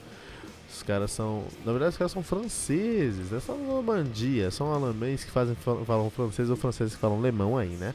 Os 0.70 0.82
caras 0.82 1.10
são. 1.10 1.44
Na 1.64 1.72
verdade, 1.72 1.90
os 1.90 1.96
caras 1.96 2.12
são 2.12 2.22
franceses, 2.22 3.30
né? 3.30 3.40
São 3.40 3.58
Normandia. 3.58 4.50
São 4.50 4.72
alemães 4.72 5.24
que 5.24 5.30
fazem, 5.30 5.54
falam 5.54 6.10
francês 6.10 6.50
ou 6.50 6.56
franceses 6.56 6.94
que 6.94 7.00
falam 7.00 7.18
alemão 7.18 7.56
aí, 7.56 7.70
né? 7.70 7.94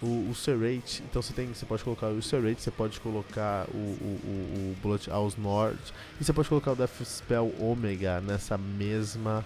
O, 0.00 0.30
o 0.30 0.34
Serrate, 0.34 1.02
então 1.10 1.20
você 1.20 1.32
tem, 1.32 1.48
você 1.48 1.66
pode 1.66 1.82
colocar 1.82 2.06
o 2.06 2.22
Serrate, 2.22 2.62
você 2.62 2.70
pode 2.70 3.00
colocar 3.00 3.66
o, 3.74 3.76
o, 3.76 4.20
o, 4.24 4.70
o 4.70 4.76
Blood 4.80 5.10
House 5.10 5.36
Norte 5.36 5.92
e 6.20 6.24
você 6.24 6.32
pode 6.32 6.48
colocar 6.48 6.70
o 6.70 6.76
Death 6.76 7.02
Spell 7.04 7.52
Omega 7.58 8.20
nessa 8.20 8.56
mesma 8.56 9.44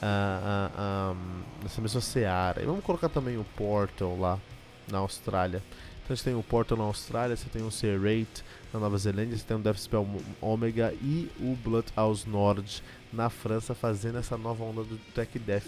uh, 0.00 1.10
uh, 1.10 1.12
um, 1.12 1.62
nessa 1.64 1.80
mesma 1.80 2.00
seara. 2.00 2.62
E 2.62 2.66
vamos 2.66 2.84
colocar 2.84 3.08
também 3.08 3.36
o 3.36 3.44
Portal 3.56 4.16
lá 4.16 4.38
na 4.88 4.98
Austrália. 4.98 5.62
Então 6.02 6.16
você 6.16 6.24
tem 6.24 6.34
o 6.34 6.42
Portal 6.42 6.76
na 6.76 6.84
Austrália, 6.84 7.36
você 7.36 7.48
tem 7.48 7.62
o 7.62 7.70
Serrate 7.70 8.42
na 8.72 8.80
Nova 8.80 8.98
Zelândia, 8.98 9.36
você 9.36 9.44
tem 9.44 9.56
o 9.56 9.60
Deathspell 9.60 10.06
Omega 10.40 10.92
e 11.00 11.30
o 11.38 11.56
Bloodhouse 11.62 12.28
Nord 12.28 12.82
na 13.12 13.30
França 13.30 13.74
fazendo 13.74 14.18
essa 14.18 14.36
nova 14.36 14.64
onda 14.64 14.82
do 14.82 14.98
Tech 15.14 15.38
Death, 15.38 15.66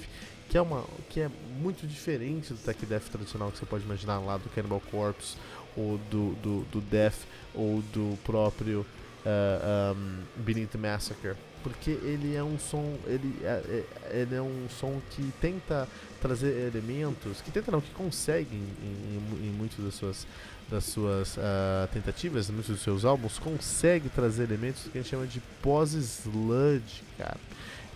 que 0.49 0.59
é 0.59 0.63
uma 0.63 0.85
que 1.09 1.21
é 1.21 1.31
muito 1.61 1.87
diferente 1.87 2.53
do 2.53 2.59
Tech 2.59 2.85
Death 2.85 3.05
tradicional 3.05 3.51
que 3.53 3.59
você 3.59 3.67
pode 3.67 3.85
imaginar 3.85 4.19
lá 4.19 4.37
do 4.37 4.49
Cannibal 4.51 4.83
Corpse 4.91 5.37
ou 5.77 5.99
do, 6.11 6.35
do, 6.43 6.61
do 6.73 6.81
Death, 6.81 7.21
ou 7.55 7.81
do 7.93 8.19
próprio 8.25 8.81
uh, 9.25 9.97
um, 9.97 10.43
Beneath 10.43 10.75
Massacre 10.75 11.37
porque 11.63 11.91
ele 11.91 12.35
é 12.35 12.43
um 12.43 12.59
som 12.59 12.97
ele 13.07 13.35
é, 13.43 13.85
é, 14.11 14.21
ele 14.21 14.35
é 14.35 14.43
um 14.43 14.67
som 14.69 15.01
que 15.11 15.33
tenta 15.41 15.89
trazer 16.21 16.69
elementos 16.69 17.41
que 17.41 17.51
tenta 17.51 17.71
não 17.71 17.81
que 17.81 17.91
consegue 17.93 18.55
em, 18.55 18.59
em, 18.83 19.49
em 19.49 19.51
muitas 19.51 19.85
das 19.85 19.95
suas 19.95 20.27
das 20.71 20.85
suas 20.85 21.37
uh, 21.37 21.89
tentativas 21.93 22.49
muitos 22.51 22.71
dos 22.71 22.83
seus 22.83 23.05
álbuns 23.05 23.39
consegue 23.39 24.09
trazer 24.09 24.45
elementos 24.45 24.85
que 24.85 24.99
a 24.99 25.03
gente 25.03 25.11
chama 25.11 25.27
de 25.27 25.41
pós 25.61 25.93
sludge 25.93 27.03
cara 27.19 27.39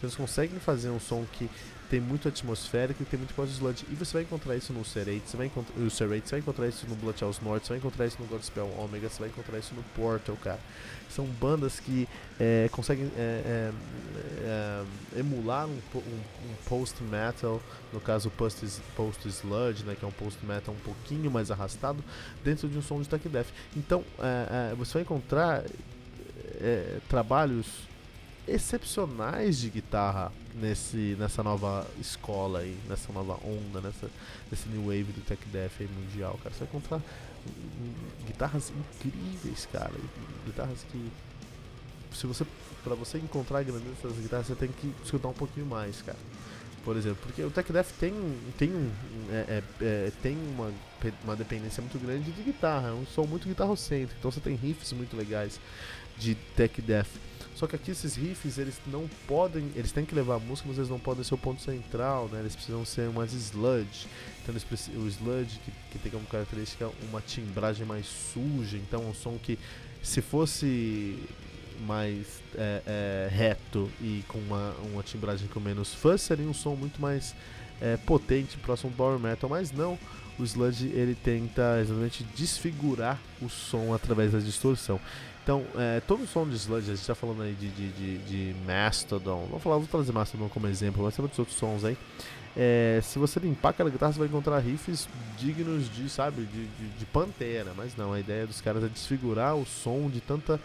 eles 0.03 0.15
conseguem 0.15 0.59
fazer 0.61 0.91
um 0.91 1.01
som 1.01 1.25
que 1.33 1.49
tem 1.89 2.01
muito 2.01 2.29
atmosférico 2.29 3.03
e 3.03 3.07
tem 3.07 3.19
muito 3.19 3.35
pós 3.35 3.51
sludge. 3.51 3.85
E 3.91 3.95
você 3.95 4.15
vai 4.15 4.23
encontrar 4.23 4.57
isso 4.57 4.73
no 4.73 4.85
Serate, 4.85 5.23
você 5.27 5.37
vai 5.37 5.47
encontrar 5.47 5.81
o 5.81 5.91
Serate, 5.91 6.29
você 6.29 6.31
vai 6.33 6.41
encontrar 6.41 6.69
isso 6.69 6.87
no 6.87 6.97
Bloodhouse 6.97 7.43
North, 7.43 7.63
você 7.63 7.69
vai 7.71 7.79
encontrar 7.79 8.07
isso 8.07 8.17
no 8.21 8.27
Godspell 8.27 8.71
Omega, 8.79 9.09
você 9.09 9.21
vai 9.21 9.29
encontrar 9.29 9.59
isso 9.59 9.75
no 9.75 9.83
Portal, 9.95 10.37
cara. 10.37 10.59
São 11.09 11.25
bandas 11.25 11.79
que 11.79 12.09
é, 12.39 12.69
conseguem 12.73 13.11
é, 13.17 13.43
é, 13.45 13.73
é 15.15 15.21
emular 15.21 15.67
um, 15.67 15.79
um, 15.95 15.99
um 15.99 16.55
post-metal, 16.69 17.63
no 17.93 18.01
caso 18.01 18.31
post, 18.31 18.67
post 18.97 19.29
sludge, 19.29 19.85
né, 19.85 19.97
que 19.99 20.05
é 20.05 20.09
um 20.09 20.13
post-metal 20.13 20.75
um 20.75 20.81
pouquinho 20.81 21.31
mais 21.31 21.51
arrastado, 21.51 22.03
dentro 22.45 22.69
de 22.69 22.77
um 22.77 22.83
som 22.83 23.01
de 23.01 23.09
tech 23.09 23.27
death. 23.29 23.49
Então 23.77 24.05
é, 24.19 24.73
é, 24.73 24.75
você 24.75 24.95
vai 24.95 25.03
encontrar 25.03 25.65
trabalhos 27.09 27.67
excepcionais 28.47 29.59
de 29.59 29.71
guitarra 29.71 30.33
nesse, 30.55 31.17
nessa 31.19 31.43
nova 31.43 31.87
escola 32.01 32.61
aí, 32.61 32.77
nessa 32.89 33.13
nova 33.13 33.39
onda, 33.45 33.81
nessa, 33.81 34.09
nesse 34.51 34.69
new 34.69 34.87
wave 34.87 35.13
do 35.13 35.21
tech 35.23 35.41
death 35.49 35.73
aí 35.81 35.89
mundial, 35.89 36.39
cara. 36.43 36.55
Você 36.55 36.61
vai 36.61 36.69
encontrar 36.69 37.03
guitarras 38.27 38.71
incríveis, 38.71 39.67
cara. 39.73 39.93
Guitarras 40.45 40.85
que 40.91 41.11
se 42.13 42.27
você 42.27 42.47
para 42.83 42.95
você 42.95 43.19
encontrar 43.19 43.65
grandeza 43.65 43.95
dessas 44.03 44.19
guitarras, 44.19 44.47
você 44.47 44.55
tem 44.55 44.69
que 44.69 44.95
escutar 45.03 45.29
um 45.29 45.33
pouquinho 45.33 45.67
mais, 45.67 46.01
cara. 46.03 46.19
Por 46.85 46.97
exemplo, 46.97 47.19
porque 47.21 47.43
o 47.43 47.51
Tech 47.51 47.73
Death 47.73 47.89
tem, 47.99 48.15
tem, 48.57 48.71
um, 48.71 48.91
é, 49.29 49.35
é, 49.49 49.63
é, 49.83 50.13
tem 50.23 50.37
uma, 50.37 50.73
uma 51.25 51.35
dependência 51.35 51.81
muito 51.83 51.99
grande 51.99 52.31
de 52.31 52.43
guitarra, 52.45 52.91
é 52.91 52.93
um 52.93 53.05
som 53.07 53.27
muito 53.27 53.49
guitarrocêntrico, 53.49 54.15
então 54.21 54.31
você 54.31 54.39
tem 54.39 54.55
riffs 54.55 54.93
muito 54.93 55.17
legais 55.17 55.59
de 56.17 56.37
Tech 56.57 56.81
Death. 56.81 57.09
Só 57.57 57.67
que 57.67 57.75
aqui 57.75 57.91
esses 57.91 58.15
riffs, 58.15 58.59
eles 58.59 58.79
não 58.87 59.09
podem, 59.27 59.73
eles 59.75 59.91
têm 59.91 60.05
que 60.05 60.15
levar 60.15 60.35
a 60.35 60.39
música, 60.39 60.69
mas 60.69 60.77
eles 60.77 60.91
não 60.91 60.99
podem 60.99 61.25
ser 61.25 61.33
o 61.33 61.39
ponto 61.39 61.63
central, 61.63 62.29
né? 62.31 62.41
Eles 62.41 62.55
precisam 62.55 62.85
ser 62.85 63.09
mais 63.09 63.33
sludge. 63.33 64.07
Então 64.43 64.55
o 64.55 65.09
sludge 65.09 65.59
que, 65.65 65.73
que 65.91 65.99
tem 65.99 66.13
como 66.13 66.27
característica 66.27 66.91
uma 67.09 67.23
timbragem 67.23 67.87
mais 67.87 68.05
suja, 68.07 68.77
então 68.77 69.09
um 69.09 69.15
som 69.15 69.39
que 69.43 69.59
se 70.03 70.21
fosse 70.21 71.19
mais 71.87 72.43
é, 72.55 72.83
é, 72.87 73.29
reto 73.31 73.91
e 74.03 74.23
com 74.29 74.39
uma, 74.39 74.75
uma 74.93 75.03
timbragem 75.03 75.49
com 75.49 75.59
menos 75.59 75.95
fuzz, 75.95 76.21
seria 76.21 76.47
um 76.47 76.55
som 76.55 76.75
muito 76.75 77.01
mais 77.01 77.35
é, 77.81 77.97
potente, 77.97 78.59
do 78.59 78.91
power 78.95 79.19
metal, 79.19 79.49
mas 79.49 79.73
não. 79.73 79.99
O 80.39 80.45
sludge 80.45 80.87
ele 80.87 81.15
tenta 81.15 81.79
exatamente 81.81 82.25
desfigurar 82.37 83.19
o 83.41 83.49
som 83.49 83.95
através 83.95 84.33
da 84.33 84.39
distorção. 84.39 85.01
Então, 85.47 85.65
é, 85.77 86.01
todo 86.01 86.25
o 86.25 86.27
som 86.27 86.45
de 86.45 86.57
Sludge, 86.57 86.91
a 86.91 86.95
gente 86.97 87.07
tá 87.07 87.15
falando 87.15 87.43
aí 87.43 87.53
de, 87.53 87.69
de, 87.69 87.89
de, 87.93 88.19
de 88.19 88.57
Mastodon, 88.67 89.47
vou 89.49 89.61
falar, 89.61 89.77
vou 89.77 89.87
trazer 89.87 90.11
Mastodon 90.11 90.49
como 90.49 90.67
exemplo, 90.67 91.05
mas 91.05 91.15
tem 91.15 91.23
muitos 91.23 91.39
outros 91.39 91.57
sons 91.57 91.85
aí. 91.85 91.97
É, 92.57 92.99
se 93.01 93.17
você 93.17 93.39
limpar 93.39 93.69
aquela 93.69 93.89
guitarra, 93.89 94.13
você 94.13 94.19
vai 94.19 94.27
encontrar 94.27 94.59
riffs 94.59 95.09
dignos 95.39 95.89
de, 95.89 96.09
sabe, 96.09 96.43
de, 96.47 96.67
de, 96.67 96.89
de, 96.99 97.07
pantera, 97.07 97.73
mas 97.77 97.95
não, 97.95 98.13
a 98.13 98.19
ideia 98.19 98.45
dos 98.45 98.61
caras 98.61 98.83
é 98.83 98.89
desfigurar 98.89 99.55
o 99.55 99.65
som 99.65 100.11
de 100.11 100.21
tanta 100.21 100.59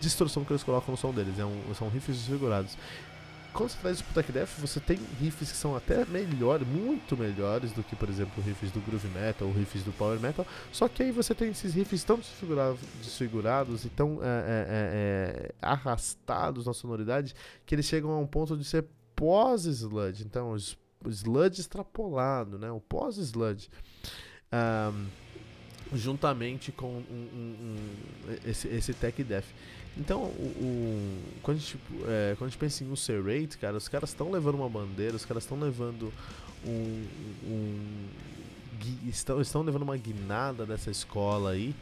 distorção 0.00 0.42
que 0.42 0.52
eles 0.54 0.62
colocam 0.62 0.92
no 0.92 0.96
som 0.96 1.12
deles, 1.12 1.38
é 1.38 1.44
um, 1.44 1.60
são 1.74 1.90
riffs 1.90 2.16
desfigurados 2.16 2.78
quando 3.58 3.70
você 3.70 4.04
pro 4.04 4.14
Tech 4.14 4.30
Death, 4.30 4.50
você 4.58 4.78
tem 4.78 4.96
riffs 5.20 5.50
que 5.50 5.56
são 5.56 5.74
até 5.74 6.04
melhores, 6.04 6.66
muito 6.66 7.16
melhores 7.16 7.72
do 7.72 7.82
que, 7.82 7.96
por 7.96 8.08
exemplo, 8.08 8.40
riffs 8.40 8.70
do 8.70 8.80
Groove 8.80 9.08
Metal 9.08 9.48
ou 9.48 9.52
riffs 9.52 9.82
do 9.82 9.90
Power 9.90 10.20
Metal. 10.20 10.46
Só 10.70 10.86
que 10.86 11.02
aí 11.02 11.10
você 11.10 11.34
tem 11.34 11.50
esses 11.50 11.74
riffs 11.74 12.04
tão 12.04 12.18
desfigurados, 12.18 12.80
desfigurados 13.02 13.84
e 13.84 13.88
tão 13.88 14.20
é, 14.22 14.26
é, 14.26 15.50
é 15.50 15.54
arrastados 15.60 16.66
na 16.66 16.72
sonoridade 16.72 17.34
que 17.66 17.74
eles 17.74 17.86
chegam 17.86 18.12
a 18.12 18.18
um 18.20 18.28
ponto 18.28 18.56
de 18.56 18.62
ser 18.62 18.86
pós-sludge. 19.16 20.24
Então, 20.24 20.52
o 21.04 21.08
sludge 21.10 21.60
extrapolado, 21.60 22.60
né? 22.60 22.70
O 22.70 22.80
pós-sludge. 22.80 23.68
Um, 24.52 25.06
juntamente 25.96 26.70
com 26.70 26.86
um, 26.86 27.02
um, 27.10 27.76
esse, 28.44 28.68
esse 28.68 28.94
Tech 28.94 29.24
Death. 29.24 29.46
Então, 29.98 30.22
o, 30.22 30.30
o, 30.60 31.18
quando, 31.42 31.56
a 31.56 31.60
gente, 31.60 31.78
é, 32.06 32.34
quando 32.38 32.48
a 32.48 32.50
gente 32.50 32.58
pensa 32.58 32.84
em 32.84 32.88
Ulcerate, 32.88 33.58
cara, 33.58 33.76
os 33.76 33.88
caras 33.88 34.10
estão 34.10 34.30
levando 34.30 34.54
uma 34.54 34.68
bandeira, 34.68 35.16
os 35.16 35.24
caras 35.24 35.42
estão 35.42 35.58
levando 35.58 36.12
um, 36.64 37.06
um, 37.44 38.08
estão, 39.08 39.40
estão 39.40 39.62
levando 39.62 39.82
uma 39.82 39.96
guinada 39.96 40.64
dessa 40.64 40.90
escola 40.90 41.50
aí 41.50 41.74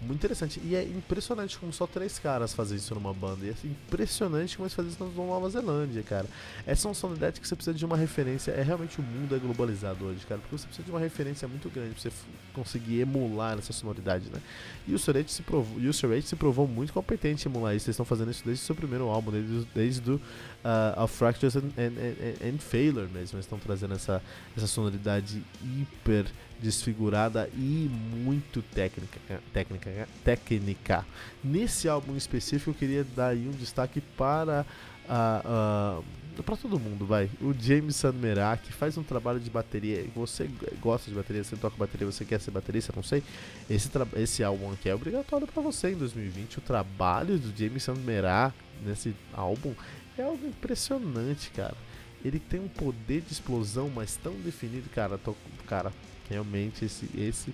muito 0.00 0.18
interessante. 0.18 0.60
E 0.64 0.74
é 0.74 0.82
impressionante 0.82 1.58
como 1.58 1.72
só 1.72 1.86
três 1.86 2.18
caras 2.18 2.54
fazem 2.54 2.76
isso 2.76 2.94
numa 2.94 3.12
banda. 3.12 3.44
E 3.44 3.50
é 3.50 3.54
impressionante 3.64 4.56
como 4.56 4.66
eles 4.66 4.74
fazem 4.74 4.90
isso 4.90 5.04
na 5.04 5.10
Nova 5.10 5.48
Zelândia, 5.50 6.02
cara. 6.02 6.26
Essa 6.66 6.86
é 6.86 6.88
uma 6.88 6.94
sonoridade 6.94 7.40
que 7.40 7.46
você 7.46 7.54
precisa 7.54 7.76
de 7.76 7.84
uma 7.84 7.96
referência. 7.96 8.52
É 8.52 8.62
realmente 8.62 8.98
o 8.98 9.02
mundo 9.02 9.34
é 9.34 9.38
globalizado 9.38 10.04
hoje, 10.06 10.24
cara. 10.26 10.40
Porque 10.40 10.56
você 10.56 10.66
precisa 10.66 10.84
de 10.84 10.90
uma 10.90 11.00
referência 11.00 11.46
muito 11.46 11.68
grande 11.68 11.90
pra 11.90 12.02
você 12.02 12.12
conseguir 12.54 13.00
emular 13.00 13.58
essa 13.58 13.72
sonoridade, 13.72 14.30
né? 14.30 14.40
E 14.86 14.94
o 14.94 14.98
Surrate 14.98 15.30
se 15.30 15.42
provou, 15.42 15.80
e 15.80 15.88
o 15.88 15.92
se 15.92 16.36
provou 16.36 16.66
muito 16.66 16.92
competente 16.92 17.46
em 17.46 17.50
emular 17.50 17.74
isso. 17.74 17.86
Eles 17.86 17.94
estão 17.94 18.06
fazendo 18.06 18.30
isso 18.30 18.42
desde 18.44 18.62
o 18.62 18.66
seu 18.66 18.74
primeiro 18.74 19.08
álbum, 19.08 19.30
desde, 19.30 19.66
desde 19.74 20.10
o 20.10 20.14
uh, 20.14 21.02
A 21.02 21.06
Fractures 21.06 21.56
and, 21.56 21.70
and, 21.76 21.92
and, 21.98 22.48
and 22.48 22.58
Failure 22.58 23.08
mesmo. 23.08 23.36
Eles 23.36 23.46
estão 23.46 23.58
trazendo 23.58 23.94
essa, 23.94 24.22
essa 24.56 24.66
sonoridade 24.66 25.42
hiper 25.62 26.26
desfigurada 26.60 27.48
e 27.54 27.90
muito 28.24 28.62
técnica, 28.62 29.18
técnica, 29.52 29.89
técnica. 30.24 31.06
Nesse 31.42 31.88
álbum 31.88 32.16
específico, 32.16 32.70
eu 32.70 32.74
queria 32.74 33.04
dar 33.04 33.28
aí 33.28 33.48
um 33.48 33.52
destaque 33.52 34.00
para 34.00 34.64
a, 35.08 36.00
para 36.44 36.56
todo 36.56 36.78
mundo, 36.78 37.04
vai. 37.04 37.28
O 37.40 37.52
James 37.52 38.02
Merak 38.14 38.72
faz 38.72 38.96
um 38.96 39.02
trabalho 39.02 39.38
de 39.40 39.50
bateria. 39.50 40.06
Você 40.14 40.48
gosta 40.80 41.10
de 41.10 41.16
bateria, 41.16 41.44
você 41.44 41.56
toca 41.56 41.76
bateria, 41.76 42.06
você 42.06 42.24
quer 42.24 42.40
ser 42.40 42.50
baterista, 42.50 42.92
não 42.94 43.02
sei. 43.02 43.22
Esse, 43.68 43.90
esse 44.16 44.42
álbum 44.42 44.72
aqui 44.72 44.88
é 44.88 44.94
obrigatório 44.94 45.46
para 45.46 45.62
você 45.62 45.90
em 45.90 45.96
2020. 45.96 46.58
O 46.58 46.60
trabalho 46.60 47.38
do 47.38 47.56
James 47.56 47.86
Merak 48.04 48.54
nesse 48.84 49.14
álbum 49.34 49.74
é 50.16 50.22
algo 50.22 50.46
impressionante, 50.46 51.50
cara. 51.50 51.76
Ele 52.24 52.38
tem 52.38 52.60
um 52.60 52.68
poder 52.68 53.22
de 53.22 53.32
explosão, 53.32 53.90
mas 53.94 54.16
tão 54.16 54.34
definido, 54.34 54.88
cara. 54.90 55.18
Tô, 55.18 55.34
cara, 55.66 55.92
Realmente 56.30 56.84
esse, 56.84 57.10
esse 57.18 57.52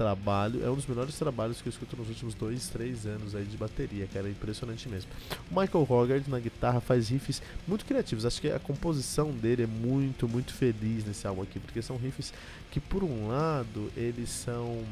trabalho 0.00 0.64
é 0.64 0.70
um 0.70 0.76
dos 0.76 0.86
melhores 0.86 1.14
trabalhos 1.18 1.60
que 1.60 1.68
eu 1.68 1.70
escuto 1.70 1.94
nos 1.94 2.08
últimos 2.08 2.32
dois, 2.32 2.68
três 2.68 3.04
anos 3.04 3.34
aí 3.34 3.44
de 3.44 3.54
bateria, 3.54 4.08
cara, 4.10 4.28
é 4.28 4.30
impressionante 4.30 4.88
mesmo. 4.88 5.10
O 5.50 5.60
Michael 5.60 5.86
Hogarth 5.86 6.26
na 6.26 6.40
guitarra 6.40 6.80
faz 6.80 7.10
riffs 7.10 7.42
muito 7.68 7.84
criativos, 7.84 8.24
acho 8.24 8.40
que 8.40 8.50
a 8.50 8.58
composição 8.58 9.30
dele 9.30 9.64
é 9.64 9.66
muito, 9.66 10.26
muito 10.26 10.54
feliz 10.54 11.04
nesse 11.04 11.26
álbum 11.26 11.42
aqui, 11.42 11.60
porque 11.60 11.82
são 11.82 11.98
riffs 11.98 12.32
que 12.70 12.80
por 12.80 13.04
um 13.04 13.28
lado 13.28 13.92
eles 13.94 14.30
são 14.30 14.82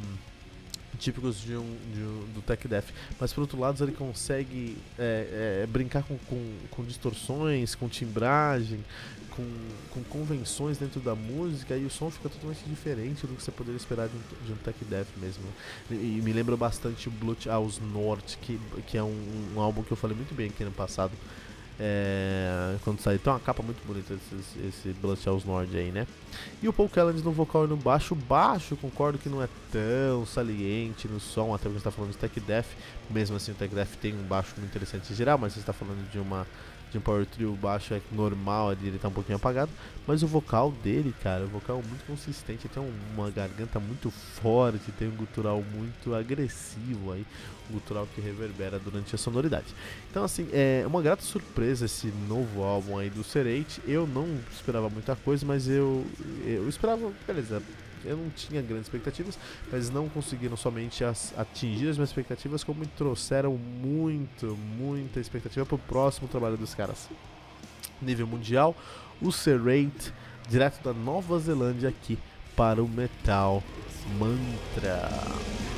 típicos 0.99 1.40
de 1.40 1.57
um, 1.57 1.76
de 1.95 2.00
um, 2.00 2.26
do 2.35 2.42
Tech 2.42 2.66
Death, 2.66 2.87
mas 3.21 3.33
por 3.33 3.42
outro 3.42 3.59
lado 3.59 3.83
ele 3.85 3.92
consegue 3.92 4.76
é, 4.99 5.62
é, 5.62 5.66
brincar 5.66 6.02
com, 6.02 6.16
com, 6.18 6.54
com 6.71 6.85
distorções, 6.85 7.75
com 7.75 7.88
timbragem, 7.88 8.85
com, 9.38 9.45
com 9.90 10.02
convenções 10.04 10.78
dentro 10.78 11.00
da 11.00 11.14
música 11.14 11.76
e 11.76 11.85
o 11.85 11.90
som 11.90 12.11
fica 12.11 12.28
totalmente 12.28 12.64
diferente 12.64 13.25
do 13.25 13.35
que 13.35 13.42
você 13.42 13.52
poderia 13.52 13.76
esperar 13.76 14.09
de 14.09 14.16
um, 14.16 14.47
de 14.47 14.52
um 14.52 14.57
tech 14.57 14.85
death 14.85 15.07
mesmo. 15.16 15.45
E, 15.90 15.95
e 15.95 16.21
me 16.23 16.33
lembra 16.33 16.57
bastante 16.57 17.09
o 17.09 17.12
Bloodhouse 17.12 17.80
North, 17.80 18.37
que, 18.42 18.59
que 18.88 18.99
é 18.99 19.02
um, 19.02 19.52
um, 19.54 19.61
álbum 19.61 19.85
que 19.85 19.92
eu 19.92 19.97
falei 19.97 20.16
muito 20.16 20.35
bem 20.35 20.49
aqui 20.49 20.64
no 20.64 20.73
passado. 20.73 21.12
É, 21.81 22.77
quando 22.83 23.01
saiu, 23.01 23.21
tem 23.21 23.33
uma 23.33 23.39
capa 23.39 23.63
muito 23.63 23.81
bonita 23.87 24.13
esse, 24.15 24.67
esse 24.67 24.89
Bloodhouse 25.01 25.47
North 25.47 25.69
aí, 25.75 25.93
né? 25.93 26.07
E 26.61 26.69
o 26.69 26.73
Paul 26.73 26.89
Kellens 26.89 27.23
no 27.23 27.31
vocal 27.31 27.67
e 27.67 27.69
no 27.69 27.77
baixo. 27.77 28.15
Baixo, 28.15 28.77
concordo 28.77 29.19
que 29.19 29.29
não 29.29 29.43
é 29.43 29.49
tão 29.71 30.27
saliente 30.27 31.07
no 31.07 31.21
som, 31.21 31.55
até 31.55 31.65
porque 31.65 31.75
você 31.75 31.79
está 31.79 31.91
falando 31.91 32.11
de 32.11 32.19
Tech 32.19 32.41
Death. 32.41 32.67
Mesmo 33.09 33.37
assim, 33.37 33.53
o 33.53 33.55
Tech 33.55 33.73
Death 33.73 33.97
tem 34.01 34.13
um 34.13 34.25
baixo 34.25 34.55
muito 34.57 34.69
interessante 34.69 35.13
em 35.13 35.17
geral, 35.17 35.39
mas 35.39 35.53
você 35.53 35.61
está 35.61 35.73
falando 35.73 36.11
de 36.11 36.19
uma 36.19 36.47
de 36.90 36.99
um 36.99 37.00
power 37.00 37.26
trio 37.26 37.52
baixo 37.52 37.95
é 37.95 38.00
normal 38.12 38.73
ele 38.73 38.99
tá 38.99 39.09
um 39.09 39.12
pouquinho 39.12 39.37
apagado, 39.37 39.71
mas 40.07 40.23
o 40.23 40.26
vocal 40.26 40.73
dele, 40.83 41.14
cara, 41.23 41.45
o 41.45 41.49
vocal 41.49 41.83
é 41.85 41.88
muito 41.88 42.04
consistente, 42.07 42.68
tem 42.68 42.83
uma 43.14 43.30
garganta 43.30 43.78
muito 43.78 44.11
forte, 44.11 44.90
tem 44.99 45.09
um 45.09 45.16
gutural 45.16 45.62
muito 45.75 46.14
agressivo 46.14 47.12
aí, 47.12 47.26
um 47.68 47.75
gutural 47.75 48.09
que 48.14 48.21
reverbera 48.21 48.78
durante 48.78 49.14
a 49.14 49.18
sonoridade. 49.18 49.66
Então 50.11 50.25
assim, 50.25 50.49
é 50.52 50.85
uma 50.87 51.02
grata 51.02 51.23
surpresa 51.23 51.87
esse 51.87 52.09
novo 52.28 52.62
álbum 52.62 52.99
aí 52.99 53.11
do 53.11 53.23
Serate. 53.23 53.80
Eu 53.87 54.07
não 54.07 54.26
esperava 54.52 54.88
muita 54.88 55.14
coisa, 55.16 55.45
mas 55.45 55.68
eu 55.68 56.07
eu 56.47 56.68
esperava, 56.68 57.12
beleza, 57.26 57.62
eu 58.05 58.17
não 58.17 58.31
tinha 58.31 58.62
grandes 58.62 58.87
expectativas, 58.87 59.38
mas 59.71 59.90
não 59.90 60.09
conseguiram 60.09 60.57
somente 60.57 61.05
as, 61.05 61.33
atingir 61.38 61.88
as 61.88 61.97
minhas 61.97 62.11
expectativas, 62.11 62.64
como 62.64 62.87
trouxeram 62.87 63.57
muito, 63.57 64.57
muita 64.76 65.21
expectativa 65.21 65.64
para 65.64 65.76
o 65.76 65.78
próximo 65.78 66.28
trabalho 66.28 66.57
dos 66.57 66.75
caras. 66.75 67.09
Nível 68.00 68.26
mundial, 68.26 68.76
o 69.21 69.33
Serrate, 69.33 70.12
direto 70.49 70.83
da 70.83 70.93
Nova 70.93 71.38
Zelândia 71.38 71.88
aqui 71.88 72.19
para 72.57 72.83
o 72.83 72.88
Metal 72.88 73.62
Mantra. 74.19 75.78